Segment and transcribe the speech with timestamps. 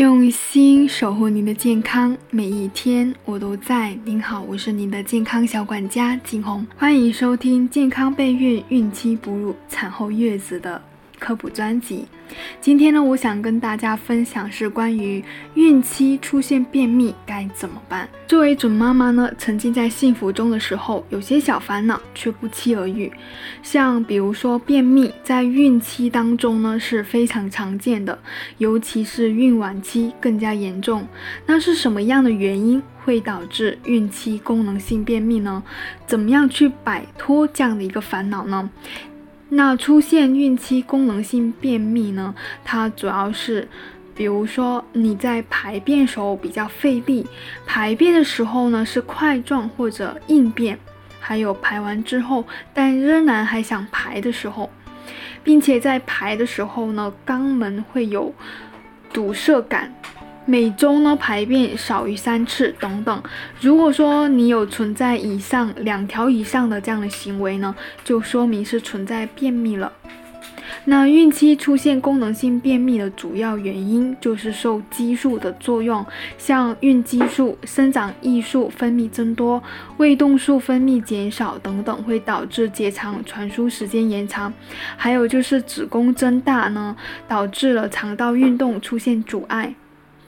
[0.00, 3.94] 用心守护您的健康，每一天我都在。
[4.02, 10.80] 您好，我是您的健康小管家景红，欢迎收听健康备孕、孕期哺乳、产后月子的
[11.20, 12.06] 科普专辑。
[12.60, 15.22] 今天呢，我想跟大家分享是关于
[15.54, 18.08] 孕期出现便秘该怎么办。
[18.26, 23.12] 作为准妈妈呢，沉浸在幸福中的时候，有些小烦恼却不期而遇。
[23.64, 28.16] 像比如说便秘，在孕期当中呢是非常常见的，
[28.58, 31.06] 尤其是孕晚期更加严重。
[31.46, 35.60] 那是什么样的原因会导致孕期功能性便秘呢？
[36.06, 38.70] 怎么样去摆脱这样的一个烦恼呢？
[39.52, 42.34] 那出现孕期功能性便秘呢？
[42.64, 43.68] 它主要是，
[44.14, 47.26] 比如说你在排便时候比较费力，
[47.66, 50.78] 排便的时候呢是块状或者硬便，
[51.18, 54.70] 还有排完之后但仍然还想排的时候，
[55.42, 58.32] 并且在排的时候呢肛门会有
[59.12, 59.92] 堵塞感。
[60.46, 63.22] 每周呢排便少于三次等等，
[63.60, 69.92] 如果说你有存在以上两条以上的这样的行为呢，就说明是存在便秘了。
[70.86, 76.04] 那孕期出现功能性便秘的主要原因就是受激素的作用，
[76.38, 79.62] 像孕激素、生长激素分泌增多、
[79.98, 84.52] 胃动素分泌减少等等，会导致结肠传输时间延长。
[84.96, 86.96] 还有就是子宫增大呢，
[87.28, 89.74] 导致了肠道运动出现阻碍。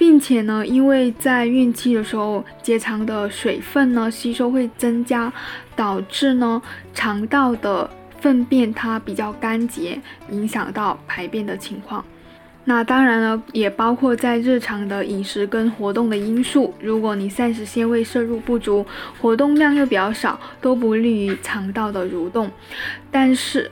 [0.00, 5.30] 并且呢，因为在孕期的时候，结肠的水分呢吸收会增加，
[5.76, 6.62] 导致呢
[6.94, 12.02] 肠道的粪便它比较干结，影响到排便的情况。
[12.64, 16.72] 那当然了，也包括在日常的饮食跟活动的因素。
[16.80, 18.86] 如果你膳食纤维摄入不足，
[19.20, 22.50] 活动量又比较少，都不利于肠道的蠕动。
[23.10, 23.70] 但是。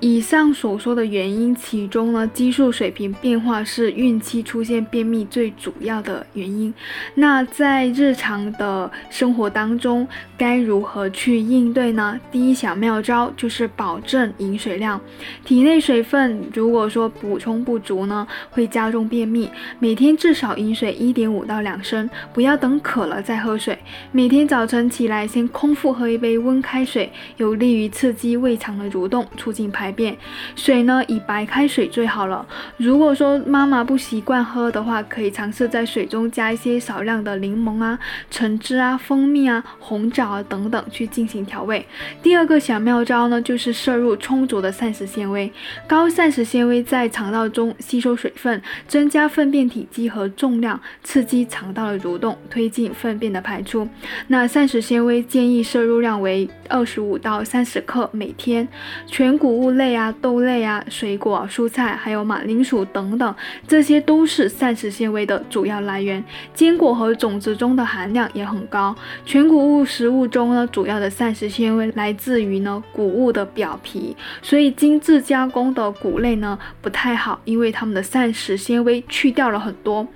[0.00, 6.72] 以上所说的原因，其中呢，激素水平变化是孕期出现便秘最主要的原因。
[7.16, 12.20] 那在日常的生活当中，该如何去应对呢？
[12.30, 15.00] 第一小妙招就是保证饮水量。
[15.44, 19.50] 体内水分如果说补充不足呢，会加重便秘。
[19.80, 23.76] 每天至少饮水一点五到两升，不要等渴了再喝水。
[24.12, 29.87] 每天早晨起来先空腹喝一杯温开水，有利于刺激胃肠的蠕动，促进排。
[29.88, 30.14] 排便
[30.54, 32.46] 水呢，以白开水最好了。
[32.76, 37.98] 如果说妈妈不习惯喝的话，可以尝试在水中加一些少量的柠檬啊、
[38.30, 41.86] 橙汁啊、蜂蜜啊、红枣啊等等去进行调味。
[42.22, 45.50] 第二个小妙招呢，就是摄入充足的膳食纤维。
[45.86, 53.88] 高膳食纤维在肠道中吸收水分，增加粪便体积和重量，刺激肠道的蠕动，推进粪便的排出。
[54.26, 58.68] 那膳食纤维建议摄入量为二十五到三十克每天，
[59.06, 59.77] 全谷物。
[59.78, 63.34] 类啊，豆类啊，水果、蔬菜，还有马铃薯等等，
[63.66, 66.22] 这些都是膳食纤维的主要来源。
[66.52, 68.94] 坚果和种子中的含量也很高。
[69.24, 80.06] 全谷物食物中呢，主要的膳食纤维来自于呢谷物的表皮，所以精致加工的谷类呢不太好，因为它们的膳食纤维去掉了很多。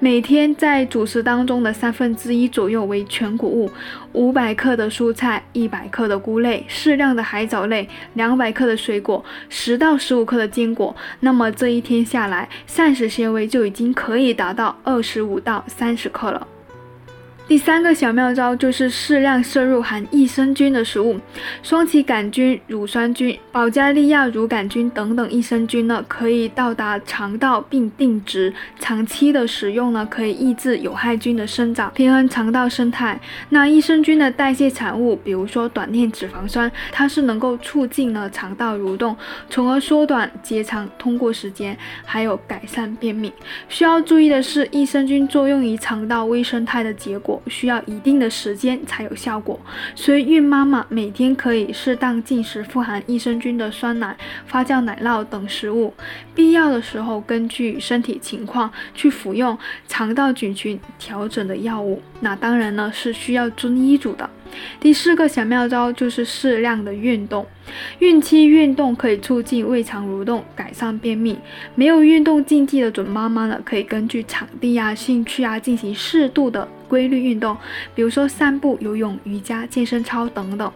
[0.00, 3.70] 每天在主食当中的三分之一左右为全谷物，
[4.12, 9.11] 五百克的蔬菜，一百克的菇类，适量的海藻类，两百克的水果。
[9.48, 16.46] 十到十五克的坚果，那么这一天下来，膳食纤维就已经可以达到二十五到三十克了。
[17.48, 21.20] 第三个小妙招就是适量摄入含益生菌的食物，
[21.62, 28.54] 双歧杆菌、乳酸菌、保加利亚乳杆菌等等益生菌呢，可以到达肠道并定植。
[28.78, 33.20] 长期的使用呢，可以抑制有害菌的生长，平衡肠道生态。
[33.50, 39.14] 那益生菌的代谢产物，比如说短链脂肪酸，它是能够促进呢肠道蠕动，
[39.50, 43.30] 从而缩短结肠通过时间，还有改善便秘。
[43.68, 47.31] 需要注意的是，益生菌作用于肠道微生态的结果。
[47.46, 49.60] 需要一定的时间才有效果，
[49.94, 54.16] 所以孕妈妈每天可以适当进食富含益生菌的酸奶、
[54.46, 55.94] 发酵奶酪等食物，
[56.34, 59.56] 必要的时候根据身体情况去服用
[59.86, 62.02] 肠道菌群调整的药物。
[62.20, 64.28] 那当然呢是需要遵医嘱的。
[64.80, 67.46] 第四个小妙招就是适量的运动。
[68.00, 71.38] 孕期运动可以促进胃肠蠕动，改善便秘。
[71.74, 77.56] 没有运动禁忌的准妈妈呢，可以根据场地啊、兴趣啊进行适度的规律运动，
[77.94, 80.70] 比如说散步、游泳、瑜伽、健身操等等。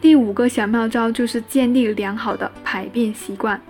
[0.00, 3.60] 第五个小妙招就是建立良好的排便习惯。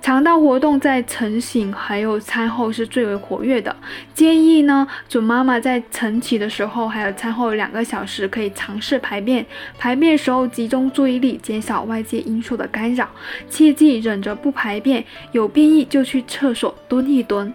[0.00, 3.74] 肠道活动在晨醒还有餐后是最为活跃的，
[4.14, 9.44] 建议呢，准妈妈在晨起的时候还有餐后两个小时可以尝试排便，
[9.78, 13.08] 排便时候集中注意力，减少外界因素的干扰，
[13.48, 17.52] 切记忍着不排便，有便意就去厕所蹲一蹲。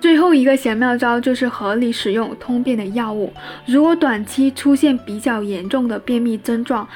[0.00, 3.32] 最后一个小妙招就是合理使用通便的药物。
[3.64, 6.86] 如果短期出现比较严重的便秘症状，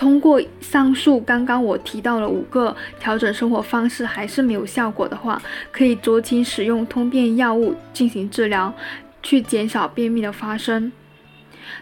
[0.00, 8.72] 通过上述刚刚我提到了五个调整生活方式还是没有效果的话，可以酌情使用通便药物进行治疗，
[9.22, 10.90] 去减少便秘的发生。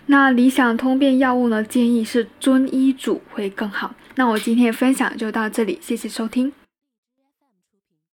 [0.06, 1.62] 那理想通便药物呢？
[1.62, 3.94] 建议是遵医嘱会更好。
[4.16, 6.52] 那我今天的分享就到这里，谢谢收听。